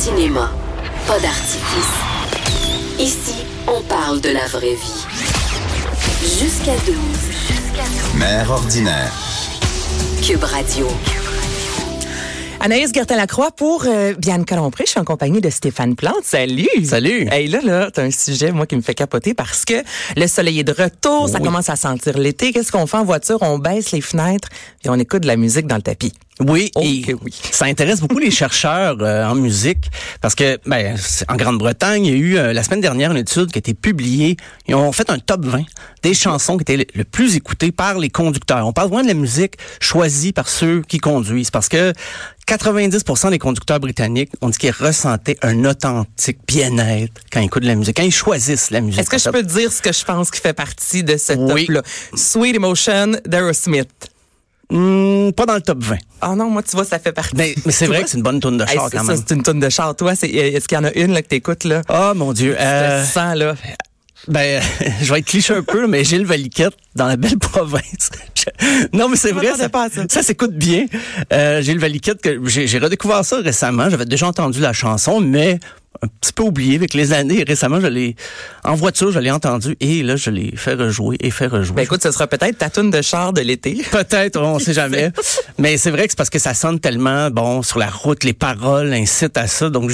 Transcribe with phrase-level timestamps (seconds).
[0.00, 0.50] Cinéma,
[1.06, 1.94] pas d'artifice.
[2.98, 5.04] Ici, on parle de la vraie vie.
[6.22, 6.96] Jusqu'à 12.
[8.16, 9.12] Mère ordinaire.
[10.26, 10.88] Cube Radio.
[12.62, 14.84] Anaïs Gertin-Lacroix pour euh, Bianca Lompré.
[14.84, 16.24] Je suis en compagnie de Stéphane Plante.
[16.24, 16.68] Salut!
[16.84, 17.26] Salut!
[17.30, 19.82] Hey, là, là, t'as un sujet, moi, qui me fait capoter parce que
[20.14, 22.52] le soleil est de retour, ça commence à sentir l'été.
[22.52, 23.38] Qu'est-ce qu'on fait en voiture?
[23.40, 24.50] On baisse les fenêtres
[24.84, 26.12] et on écoute de la musique dans le tapis.
[26.40, 27.34] Oui, Oh et oui.
[27.52, 29.90] ça intéresse beaucoup les chercheurs euh, en musique
[30.22, 30.96] parce que ben,
[31.28, 33.74] en Grande-Bretagne, il y a eu euh, la semaine dernière une étude qui a été
[33.74, 34.38] publiée.
[34.66, 35.64] Ils ont fait un top 20
[36.02, 38.66] des chansons qui étaient le, le plus écoutées par les conducteurs.
[38.66, 41.92] On parle vraiment de la musique choisie par ceux qui conduisent parce que
[42.48, 47.68] 90% des conducteurs britanniques ont dit qu'ils ressentaient un authentique bien-être quand ils écoutent de
[47.68, 49.00] la musique, quand ils choisissent la musique.
[49.00, 51.66] Est-ce que je peux dire ce que je pense qui fait partie de ce Oui.
[51.66, 51.82] top-là?
[52.14, 53.90] Sweet Emotion d'Aerosmith.
[54.70, 55.96] Hmm, pas dans le top 20.
[56.20, 57.34] Ah non, moi, tu vois, ça fait partie.
[57.36, 59.16] Mais, mais c'est vrai que c'est une bonne tourne de char quand même.
[59.16, 59.94] c'est une tonne de char.
[59.96, 61.82] Toi, c'est- est-ce qu'il y en a une là, que t'écoutes, là?
[61.88, 62.54] Oh mon Dieu.
[62.58, 63.54] Euh, Tu sens, là.
[64.28, 64.62] Ben,
[65.02, 68.10] je vais être cliché un peu, mais Gilles Valiquette dans la belle province.
[68.92, 70.02] Non, mais c'est vrai, ça, pas ça.
[70.08, 70.86] ça s'écoute bien.
[71.32, 73.88] Euh, Gilles Valiquette, que j'ai redécouvert ça récemment.
[73.90, 75.58] J'avais déjà entendu la chanson, mais
[76.02, 77.44] un petit peu oublié avec les années.
[77.46, 78.16] Récemment, je l'ai
[78.64, 81.74] en voiture, je l'ai entendu et là, je l'ai fait rejouer et fait rejouer.
[81.76, 83.82] Ben écoute, ce sera peut-être ta toune de char de l'été.
[83.90, 85.10] Peut-être, on sait jamais.
[85.58, 88.32] Mais c'est vrai que c'est parce que ça sonne tellement, bon, sur la route, les
[88.32, 89.68] paroles incitent à ça.
[89.68, 89.90] Donc,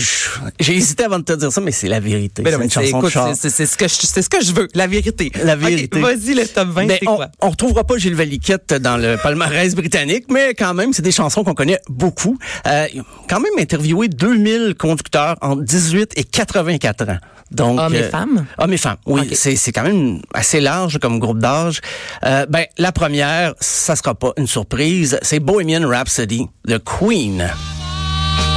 [0.61, 2.43] j'ai hésité avant de te dire ça, mais c'est la vérité.
[2.43, 5.33] Ben C'est ce que je, c'est ce que je veux, la vérité.
[5.43, 5.99] La vérité.
[6.01, 7.29] Vas-y, le top 20, Ben, on, quoi?
[7.41, 11.43] on retrouvera pas Gilles Valiquette dans le palmarès britannique, mais quand même, c'est des chansons
[11.43, 12.39] qu'on connaît beaucoup.
[12.67, 12.87] Euh,
[13.29, 17.19] quand même interviewé 2000 conducteurs entre 18 et 84 ans.
[17.53, 18.45] Donc, Hommes et euh, femmes?
[18.59, 19.29] Hommes et femmes, oui.
[19.33, 21.81] C'est, c'est quand même assez large comme groupe d'âge.
[22.25, 27.49] Euh, ben, la première, ça sera pas une surprise, c'est Bohemian Rhapsody de Queen.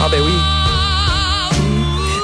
[0.01, 0.33] Ah ben oui.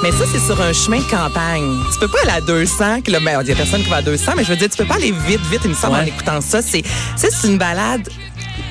[0.03, 1.79] Mais ça, c'est sur un chemin de campagne.
[1.93, 3.41] Tu peux pas aller à 200 km.
[3.41, 4.95] Il y a personne qui va à 200, mais je veux dire, tu peux pas
[4.95, 6.01] aller vite, vite, il me semble, Ouais.
[6.01, 6.61] en écoutant ça.
[6.61, 6.83] C'est
[7.15, 8.07] c'est une balade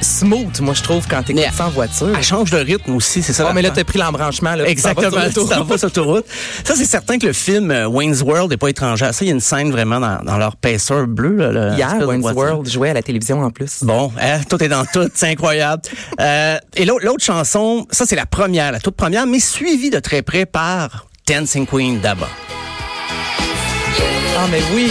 [0.00, 1.22] smooth, moi, je trouve, quand
[1.56, 2.12] ça en voiture.
[2.16, 3.46] Elle change de rythme aussi, c'est ça.
[3.48, 4.66] Ah, mais là, t'as pris l'embranchement, là.
[4.68, 5.50] Exactement, sur tu l'autoroute.
[5.50, 6.26] t'en vas sur l'autoroute.
[6.64, 9.24] Ça, c'est certain que le film euh, Wayne's World n'est pas étranger à ça.
[9.24, 11.36] Il y a une scène vraiment dans, dans leur pacer bleu.
[11.36, 12.24] Là, le- Hier, Wayne's.
[12.34, 13.82] World jouait à la télévision en plus.
[13.82, 15.82] Bon, hein, tout est dans tout, c'est incroyable.
[16.20, 20.22] Euh, et l'autre chanson, ça c'est la première, la toute première, mais suivie de très
[20.22, 22.28] près par Dancing Queen d'Abba.
[24.36, 24.90] Ah, mais oui.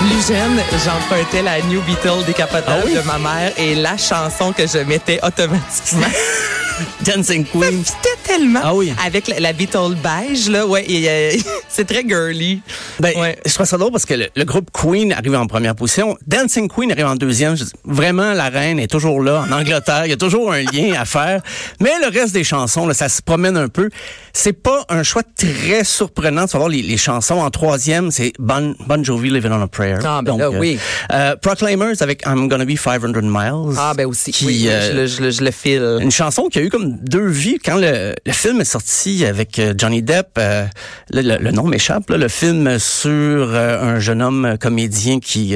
[0.00, 2.94] Plus jeune, j'empruntais la New Beetle décapotable Ah oui?
[2.94, 6.06] de ma mère et la chanson que je mettais automatiquement.
[7.04, 7.82] Dancing Queen.
[7.84, 8.60] C'était tellement.
[8.62, 8.92] Ah oui.
[9.04, 11.32] Avec la, la Beetle beige, là, ouais, euh,
[11.68, 12.60] c'est très girly.
[12.98, 13.38] Ben, Ouais.
[13.44, 16.16] je trouve ça drôle parce que le, le groupe Queen arrive en première position.
[16.26, 17.54] Dancing Queen arrive en deuxième.
[17.54, 20.02] Dis, vraiment, la reine est toujours là, en Angleterre.
[20.06, 21.42] Il y a toujours un lien à faire.
[21.80, 23.90] Mais le reste des chansons, là, ça se promène un peu.
[24.32, 27.40] C'est pas un choix très surprenant de savoir les, les chansons.
[27.40, 29.96] En troisième, c'est Bon, bon Jovi, Living on a Prayer.
[30.04, 30.78] Ah, ben là, oui.
[31.12, 33.74] euh, Proclaimers avec I'm Gonna Be 500 Miles.
[33.76, 34.30] Ah, ben aussi.
[34.32, 35.98] Qui, oui, euh, je, le, je, le, je le file.
[36.00, 37.58] une chanson qui a eu comme deux vies.
[37.64, 40.64] Quand le, le film est sorti avec euh, Johnny Depp, euh,
[41.12, 45.54] le, le- le nom m'échappe, le film sur euh, un jeune homme comédien qui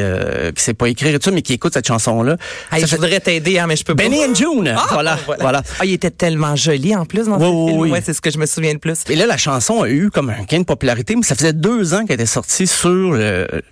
[0.54, 2.36] qui sait pas écrire et tout mais qui écoute cette chanson-là.
[2.72, 4.02] Hey, Ça je fait- voudrais t'aider, hein, mais je peux pas.
[4.04, 5.62] Benny and June, Ah, voilà, bon, voilà.
[5.78, 7.80] Ah, il était tellement joli en plus dans Oui, ce oui, film.
[7.80, 7.90] oui.
[7.90, 8.98] Ouais, c'est ce que je me souviens le plus.
[9.08, 11.94] Et là, la chanson a eu comme un gain de popularité, mais ça faisait deux
[11.94, 13.16] ans qu'elle était sortie sur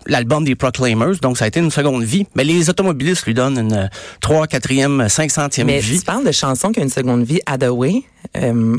[0.06, 2.26] l'album des Proclaimers, donc ça a été une seconde vie.
[2.34, 5.98] Mais les automobilistes lui donnent une trois, quatrième, cinq centième Mais vie.
[5.98, 8.02] tu parles de chansons qui ont une seconde vie, Hathaway,
[8.36, 8.74] euh,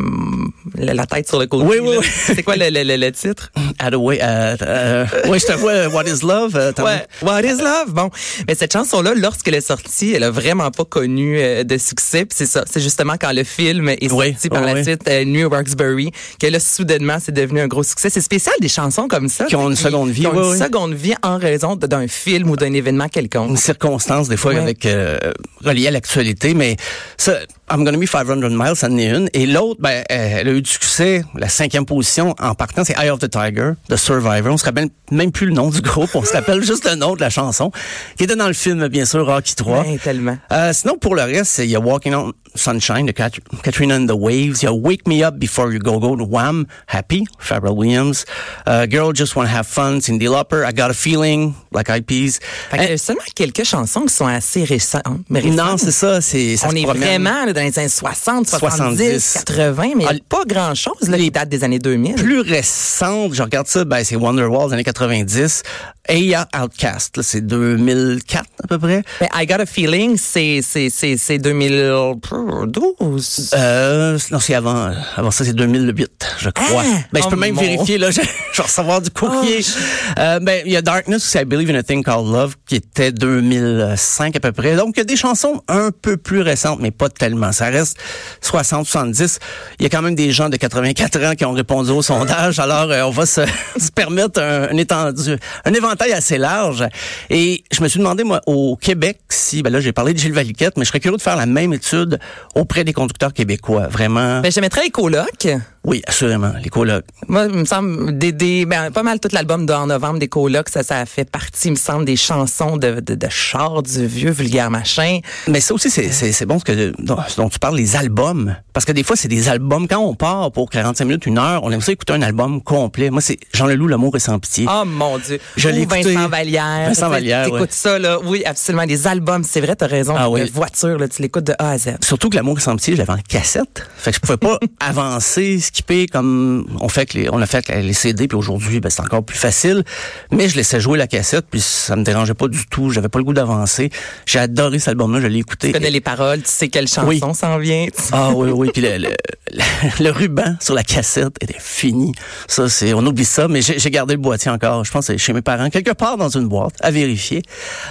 [0.76, 1.66] la, tête sur le côté.
[1.68, 2.06] Oui, oui, oui.
[2.26, 3.52] C'est quoi le, le, le, titre?
[3.80, 6.56] Hathaway, euh, euh, ouais, je te vois, What is Love?
[6.56, 7.92] euh, Ouais, What is Love?
[7.94, 8.10] Bon,
[8.48, 12.26] mais cette chanson-là, lorsqu'elle est sortie, elle a vraiment pas connu de succès.
[12.26, 14.84] Puis c'est ça, c'est justement quand le film est Oui, sorti par oui, la oui.
[14.84, 18.10] suite, New Roxbury, que là, soudainement, c'est devenu un gros succès.
[18.10, 19.46] C'est spécial des chansons comme ça.
[19.46, 20.58] Qui ont une seconde vie, Qui ont oui, une oui.
[20.60, 23.50] seconde vie en raison d'un film ou d'un événement quelconque.
[23.50, 25.18] une circonstance des fois avec euh,
[25.64, 26.78] relié à l'actualité mais
[27.18, 27.40] ça
[27.72, 29.30] I'm Gonna Be 500 Miles, ça en est une.
[29.34, 32.94] Et l'autre, ben, euh, elle a eu du succès, la cinquième position en partant, c'est
[33.00, 34.52] Eye of the Tiger, de Survivor.
[34.54, 37.16] On se rappelle même plus le nom du groupe, on se rappelle juste le nom
[37.16, 37.72] de la chanson,
[38.18, 39.82] qui était dans le film, bien sûr, Rocky 3.
[39.82, 40.38] Ouais, tellement.
[40.52, 43.32] Euh, sinon, pour le reste, il y a Walking on Sunshine de Cat-
[43.64, 44.62] Katrina and the Waves.
[44.62, 48.26] Il y a Wake Me Up Before You Go Go de Wham, Happy, Pharrell Williams.
[48.68, 50.64] Euh, Girl Just Wanna Have Fun, Cindy Lauper.
[50.70, 52.38] I Got a Feeling, Black Eyed Peas.
[52.70, 55.02] Fait que, euh, seulement quelques chansons qui sont assez récentes.
[55.08, 55.80] Euh, non, récentes.
[55.80, 56.22] c'est ça.
[56.22, 57.02] C'est, ça On se est promène.
[57.04, 59.34] vraiment là, dans les années 60, 70, 70.
[59.46, 62.16] 80, mais Ah, pas grand-chose là, qui date des années 2000.
[62.16, 65.64] plus récente, je regarde ça, ben, c'est Wonderwall des années 90.
[66.10, 69.04] Aya Outcast, là, c'est 2004 à peu près.
[69.22, 73.52] Mais I Got a Feeling, c'est c'est c'est c'est 2012.
[73.56, 76.10] Euh, non, c'est avant, avant ça, c'est 2008,
[76.40, 76.84] je crois.
[76.86, 76.98] Ah!
[77.12, 79.60] ben, je peux Oh même mon- vérifier, là, je, je vais recevoir du courrier.
[79.62, 82.56] Oh, Euh, ben, il y a Darkness aussi, I Believe in a Thing Called Love,
[82.68, 84.76] qui était 2005 à peu près.
[84.76, 87.52] Donc, il y a des chansons un peu plus récentes, mais pas tellement.
[87.52, 87.98] Ça reste
[88.42, 89.40] 60, 70.
[89.80, 92.60] Il y a quand même des gens de 84 ans qui ont répondu au sondage.
[92.60, 93.42] Alors, euh, on va se,
[93.78, 96.86] se permettre un, un étendu, un éventail assez large.
[97.30, 100.34] Et je me suis demandé, moi, au Québec, si, ben là, j'ai parlé de Gilles
[100.34, 102.20] Valiquette, mais je serais curieux de faire la même étude
[102.56, 103.88] auprès des conducteurs québécois.
[103.88, 104.42] Vraiment.
[104.42, 104.52] Ben,
[104.84, 105.48] les colocs.
[105.86, 106.54] Oui, assurément.
[106.64, 107.04] Les colocs.
[107.28, 110.30] Moi, il me semble, des, des, ben, pas mal tout l'album de En novembre des
[110.30, 114.06] colocs, ça, ça fait partie, il me semble, des chansons de, de, de char du
[114.08, 115.20] vieux vulgaire machin.
[115.48, 118.56] Mais ça aussi, c'est, c'est, c'est bon ce, que, dont, tu parles, les albums.
[118.72, 119.88] Parce que des fois, c'est des albums.
[119.88, 123.10] Quand on part pour 45 minutes, une heure, on aime ça écouter un album complet.
[123.10, 124.66] Moi, c'est Jean Leloup, L'amour est sans pitié.
[124.70, 125.40] Oh mon Dieu.
[125.58, 126.14] Je Ou l'ai écouté.
[126.14, 126.88] Vincent Vallière.
[126.88, 127.68] Vincent Vallière, T'écoutes ouais.
[127.70, 128.20] ça, là.
[128.24, 128.84] Oui, absolument.
[128.84, 130.16] Les albums, c'est vrai, t'as raison.
[130.18, 130.50] Ah oui.
[130.54, 131.98] voiture, là, tu l'écoutes de A à Z.
[132.02, 133.86] Surtout que L'amour est sans pitié, je l'avais en cassette.
[133.98, 137.68] Fait que je pouvais pas avancer, skipper comme on fait que les, on a fait
[137.70, 139.84] avec les CD, puis aujourd'hui, ben, c'est encore plus facile.
[140.32, 142.92] Mais je laissais jouer la cassette, puis ça me dérangeait pas du tout.
[142.92, 143.90] J'avais pas le goût d'avancer.
[144.28, 145.68] J'ai adoré cet album-là, je l'ai écouté.
[145.68, 147.22] Tu connais les paroles, tu sais quelle chanson Oui.
[147.34, 147.88] s'en vient.
[148.12, 148.70] Ah oui, oui.
[148.72, 148.98] Puis le,
[150.00, 152.12] le, ruban sur la cassette était fini.
[152.48, 154.86] Ça, c'est, on oublie ça, mais j'ai gardé le boîtier encore.
[154.86, 157.42] Je pense que c'est chez mes parents, quelque part dans une boîte, à vérifier.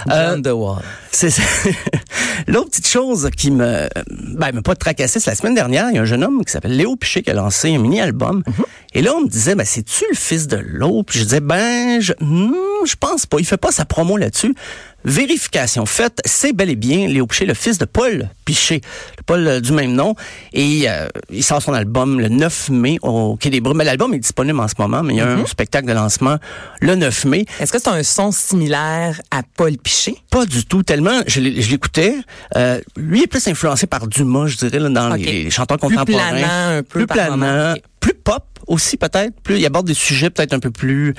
[0.09, 0.41] Euh,
[1.11, 1.33] c'est.
[2.47, 5.97] L'autre petite chose qui me, ben, m'a pas tracassé, c'est la semaine dernière, il y
[5.97, 8.43] a un jeune homme qui s'appelle Léo Piché qui a lancé un mini-album.
[8.93, 11.05] Et là, on me disait, ben, c'est-tu le fils de l'autre?
[11.07, 12.53] Puis je disais, ben, je, hmm,
[12.85, 13.37] je pense pas.
[13.39, 14.55] Il fait pas sa promo là-dessus.
[15.05, 18.79] Vérification faite, c'est bel et bien Léo Piché, le fils de Paul Piché,
[19.25, 20.15] Paul euh, du même nom.
[20.53, 23.81] Et euh, il sort son album le 9 mai au Quai des Brumes.
[23.83, 26.37] L'album est disponible en ce moment, mais il y a un spectacle de lancement
[26.79, 27.45] le 9 mai.
[27.59, 30.15] Est-ce que c'est un son similaire à Paul Piché?
[30.29, 32.15] Pas du tout, tellement je l'écoutais.
[32.55, 36.29] Euh, lui est plus influencé par Dumas, je dirais, là, dans les, chanteurs Plus contemporains.
[36.29, 37.73] planant un peu Plus planant, moment.
[37.73, 37.81] Ok.
[37.99, 39.33] plus pop aussi peut-être.
[39.41, 41.13] Plus il aborde des sujets peut-être un peu plus,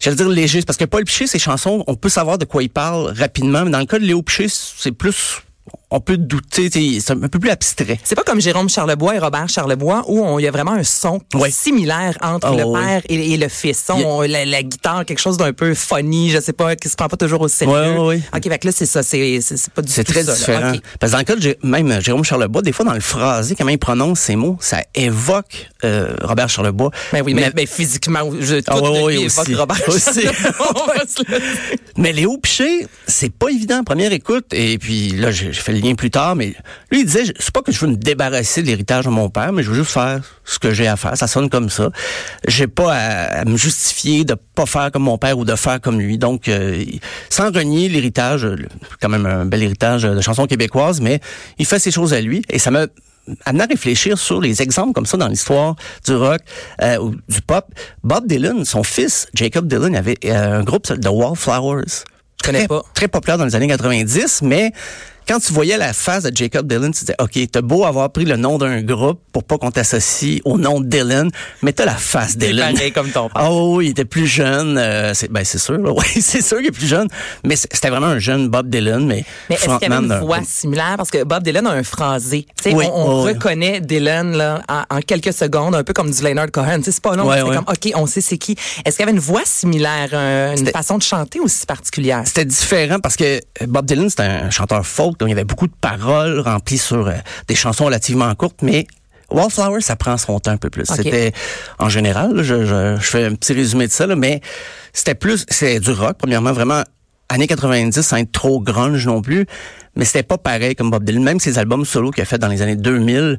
[0.00, 0.62] j'allais dire légers.
[0.62, 3.64] Parce que Paul Piché, ses chansons, on peut savoir de quoi il parle rapidement.
[3.64, 5.42] Mais dans le cas de Léo Piché, c'est plus,
[5.90, 6.70] on peut douter,
[7.00, 7.98] c'est un peu plus abstrait.
[8.04, 10.82] C'est pas comme Jérôme Charlebois et Robert Charlebois où on- il y a vraiment un
[10.84, 11.50] son Ouais.
[11.50, 13.84] similaire entre Ah, le père et, et le fils.
[13.90, 16.96] On- a- la, la guitare, quelque chose d'un peu funny, je sais pas, qui se
[16.96, 17.72] prend pas toujours au sérieux.
[17.72, 18.20] Ouais, ouais.
[18.34, 19.40] OK, fait que là, c'est ça, c'est
[19.74, 20.72] pas du tout très ça, différent.
[21.00, 23.70] Parce que dans le cas de même Jérôme Charlebois, des fois dans le phrasé, comment
[23.70, 26.90] il prononce ces mots, ça évoque euh, Robert Charlebois.
[27.12, 29.24] Ben oui, mais, mais physiquement, je, tout aussi.
[29.24, 30.26] évoque Robert Aussi.
[31.96, 34.46] Mais Léo Piché, c'est pas évident, première écoute.
[34.52, 36.54] Et puis là, j'ai j'ai fait le lien plus tard, mais
[36.90, 39.28] lui, il disait, je- c'est pas que je veux me débarrasser de l'héritage de mon
[39.28, 41.16] père, mais je veux juste faire ce que j'ai à faire.
[41.16, 41.90] Ça sonne comme ça.
[42.46, 45.80] J'ai pas à, à me justifier de pas faire comme mon père ou de faire
[45.80, 46.18] comme lui.
[46.18, 46.84] Donc, euh,
[47.30, 48.46] sans renier l'héritage,
[49.00, 51.20] quand même un bel héritage de chansons québécoises, mais
[51.58, 52.42] il fait ses choses à lui.
[52.48, 52.86] Et ça m'a
[53.44, 56.40] amené à réfléchir sur les exemples comme ça dans l'histoire du rock
[56.82, 57.66] euh, ou du pop.
[58.02, 62.04] Bob Dylan, son fils, Jacob Dylan, avait euh, un groupe The Wallflowers.
[62.40, 62.82] Je connais Très, pas.
[62.94, 64.72] très populaire dans les années 90, mais
[65.28, 68.24] quand tu voyais la face de Jacob Dylan, tu disais, OK, t'as beau avoir pris
[68.24, 71.30] le nom d'un groupe pour pas qu'on t'associe au nom de Dylan,
[71.62, 72.74] mais t'as la face Dylan.
[72.74, 73.52] pareil comme ton père.
[73.52, 74.78] Oui, il était plus jeune.
[74.78, 75.92] euh, c'est, ben c'est sûr, là.
[75.96, 77.08] oui, c'est sûr qu'il est plus jeune.
[77.44, 80.40] Mais c'était vraiment un jeune Bob Dylan, mais, Mais est-ce qu'il y avait une voix
[80.44, 80.94] similaire?
[80.96, 82.46] Parce que Bob Dylan a un phrasé.
[82.66, 86.78] Oui, on reconnaît Dylan là, en, en quelques secondes, un peu comme du Leonard Cohen.
[86.78, 88.56] Tu sais, C'est pas long, mais c'est comme, OK, on sait c'est qui.
[88.84, 92.22] Est-ce qu'il y avait une voix similaire, euh, une C'était- façon de chanter aussi particulière?
[92.24, 95.66] C'était différent parce que Bob Dylan, c'était un chanteur folk, donc il y avait beaucoup
[95.66, 97.14] de paroles remplies sur euh,
[97.46, 98.86] des chansons relativement courtes, mais
[99.30, 100.84] Wallflower, ça prend son temps un peu plus.
[100.86, 101.32] C'était,
[101.78, 104.40] en général, là, je, je, je fais un petit résumé de ça, là, mais
[104.92, 106.82] c'était plus, c'est du rock, premièrement, vraiment,
[107.28, 109.46] années 90, sans être trop grunge non plus,
[109.96, 111.22] mais c'était pas pareil comme Bob Dylan.
[111.22, 113.38] Même ses albums solo qu'il a fait dans les années 2000,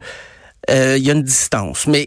[0.69, 1.88] euh, il y a une distance.
[1.88, 2.05] Mais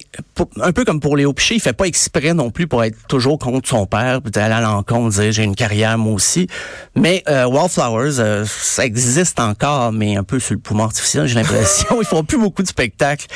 [0.61, 3.39] un peu comme pour Léo Piché, il fait pas exprès non plus pour être toujours
[3.39, 6.47] contre son père, puis aller à l'encontre, dire j'ai une carrière moi aussi.
[6.95, 11.35] Mais euh, Wallflowers, euh, ça existe encore, mais un peu sur le poumon artificiel, j'ai
[11.35, 11.97] l'impression.
[12.01, 13.27] Ils font plus beaucoup de spectacles.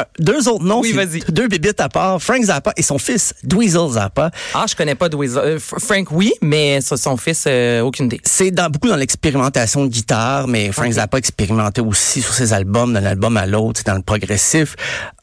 [0.00, 1.20] Euh, deux autres noms, Oui, vas-y.
[1.28, 4.30] deux bébites à part, Frank Zappa et son fils Dweezil Zappa.
[4.54, 5.38] Ah, je connais pas Dweezil.
[5.38, 8.20] Euh, Frank, oui, mais son fils, euh, aucune idée.
[8.24, 10.90] C'est dans, beaucoup dans l'expérimentation de guitare, mais Frank.
[10.92, 14.74] Zappa expérimentait aussi sur ses albums, d'un album à l'autre, c'est dans le progressif.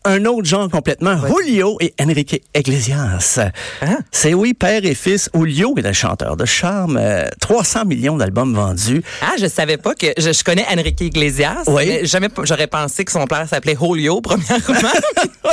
[0.06, 3.40] Un autre genre complètement, Julio et Enrique Iglesias.
[3.82, 3.98] Hein?
[4.12, 5.30] C'est oui, père et fils.
[5.34, 9.04] Julio est un chanteur de charme, euh, 300 millions d'albums vendus.
[9.22, 11.64] Ah, je savais pas que je, je connais Enrique Iglesias.
[11.68, 11.84] Oui.
[11.88, 14.22] mais jamais j'aurais pensé que son père s'appelait Julio
[15.48, 15.52] Ouais.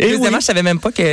[0.00, 0.10] Et oui.
[0.16, 1.04] Deuxièmement, je savais même pas qu'il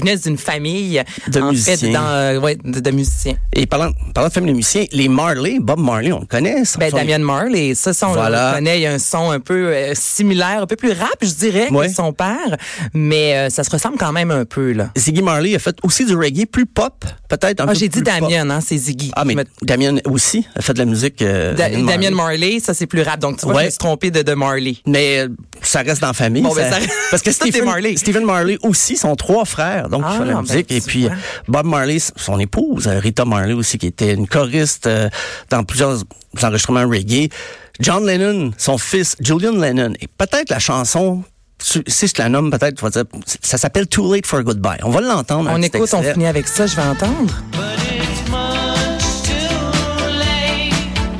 [0.00, 1.76] venait d'une famille De en musiciens.
[1.76, 3.34] fait dans ouais, de, de musiciens.
[3.52, 6.64] Et parlant, parlant de famille de musiciens, les Marley, Bob Marley, on le connaît.
[6.64, 8.50] son- Ben son- Damian Marley, ça, ça on Voilà.
[8.50, 11.16] le connaît, il y a un son un peu euh, similaire, un peu plus rap,
[11.22, 11.88] je dirais, Ouais.
[11.88, 12.56] que son père,
[12.92, 14.90] mais euh, ça se ressemble quand même un peu là.
[14.96, 18.02] Ziggy Marley a fait aussi du reggae plus pop, peut-être un Ah, peu j'ai dit.
[18.02, 19.10] Damien, hein, c'est Ziggy.
[19.16, 21.22] Ah, mais me- Damien aussi a fait de la musique.
[21.22, 22.60] euh, Da- Damien Damien Marley.
[22.60, 23.18] Ça c'est plus rap.
[23.20, 24.76] Donc tu vois, je me suis trompé de, de Marley.
[24.86, 25.28] Mais euh,
[25.62, 26.42] ça reste dans la famille.
[26.42, 26.78] Bon, ben, ça-
[27.10, 27.96] Parce que Stephen Marley.
[27.96, 30.70] Stephen Marley aussi sont trois frères, donc Ah, qui font la ben, musique.
[30.72, 31.16] Et puis vois.
[31.48, 35.08] Bob Marley, son épouse, euh, Rita Marley aussi, qui était une choriste euh,
[35.50, 36.02] dans plusieurs
[36.42, 37.28] enregistrements reggae.
[37.80, 41.22] John Lennon, son fils Julian Lennon, et peut-être la chanson.
[41.60, 43.04] Si je te la nomme, peut-être, tu vas dire,
[43.40, 44.78] ça s'appelle Too Late for Goodbye.
[44.82, 45.50] On va l'entendre.
[45.52, 47.32] On écoute, on finit avec ça, je vais entendre.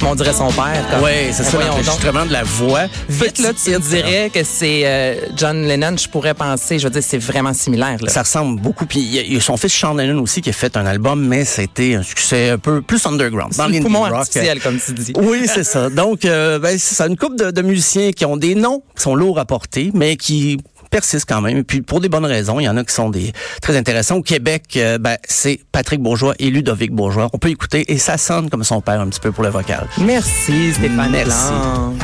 [0.06, 0.84] On dirait son père.
[0.90, 1.02] comme.
[1.04, 2.82] Oui, c'est ça, l'enregistrement de la voix.
[3.08, 7.02] Vite, là, tu dirais que c'est euh, John Lennon, je pourrais penser, je veux dire,
[7.02, 7.96] c'est vraiment similaire.
[8.00, 8.10] Là.
[8.10, 8.86] Ça ressemble beaucoup.
[8.86, 10.76] Puis il y, a- il y a son fils Sean Lennon aussi qui a fait
[10.76, 13.54] un album, mais c'était un succès un peu plus underground.
[13.56, 14.12] Dans le poumon rock.
[14.14, 15.12] artificiel, comme tu dis.
[15.16, 15.90] Oui, c'est ça.
[15.90, 19.02] Donc, euh, ben, c'est ça, une couple de, de musiciens qui ont des noms qui
[19.02, 20.58] sont lourds à porter, mais qui
[20.94, 21.58] persistent quand même.
[21.58, 24.14] Et puis, pour des bonnes raisons, il y en a qui sont des très intéressants.
[24.18, 27.28] Au Québec, euh, ben, c'est Patrick Bourgeois et Ludovic Bourgeois.
[27.32, 29.88] On peut écouter et ça sonne comme son père un petit peu pour le vocal.
[29.98, 31.48] Merci, Stéphane Merci.
[31.48, 31.94] Plante.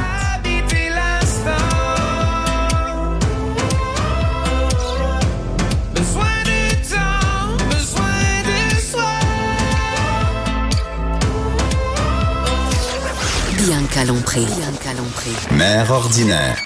[13.56, 14.40] Bianca Lompré.
[14.40, 15.30] Bianca Lompré.
[15.56, 16.56] Mère ordinaire.